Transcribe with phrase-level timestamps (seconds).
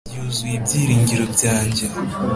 [0.09, 1.85] byuzuye ibyiringiro byanjye